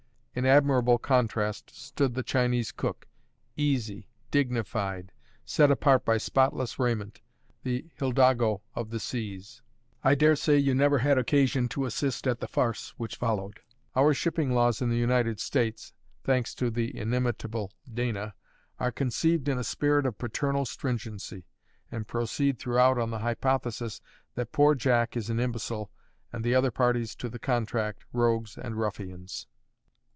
In 0.33 0.45
admirable 0.45 0.97
contrast, 0.97 1.75
stood 1.75 2.15
the 2.15 2.23
Chinese 2.23 2.71
cook, 2.71 3.05
easy, 3.57 4.07
dignified, 4.31 5.11
set 5.43 5.69
apart 5.69 6.05
by 6.05 6.17
spotless 6.17 6.79
raiment, 6.79 7.19
the 7.63 7.89
hidalgo 7.99 8.61
of 8.73 8.91
the 8.91 8.99
seas. 9.01 9.61
I 10.05 10.15
daresay 10.15 10.57
you 10.57 10.73
never 10.73 10.99
had 10.99 11.17
occasion 11.17 11.67
to 11.71 11.83
assist 11.83 12.25
at 12.27 12.39
the 12.39 12.47
farce 12.47 12.91
which 12.95 13.17
followed. 13.17 13.59
Our 13.93 14.13
shipping 14.13 14.53
laws 14.53 14.81
in 14.81 14.89
the 14.89 14.95
United 14.95 15.41
States 15.41 15.91
(thanks 16.23 16.55
to 16.55 16.71
the 16.71 16.95
inimitable 16.97 17.73
Dana) 17.93 18.33
are 18.79 18.93
conceived 18.93 19.49
in 19.49 19.57
a 19.57 19.65
spirit 19.65 20.05
of 20.05 20.17
paternal 20.17 20.63
stringency, 20.65 21.43
and 21.91 22.07
proceed 22.07 22.57
throughout 22.57 22.97
on 22.97 23.09
the 23.11 23.19
hypothesis 23.19 23.99
that 24.35 24.53
poor 24.53 24.75
Jack 24.75 25.17
is 25.17 25.29
an 25.29 25.41
imbecile, 25.41 25.91
and 26.31 26.41
the 26.41 26.55
other 26.55 26.71
parties 26.71 27.15
to 27.17 27.27
the 27.27 27.37
contract, 27.37 28.05
rogues 28.13 28.57
and 28.57 28.77
ruffians. 28.79 29.45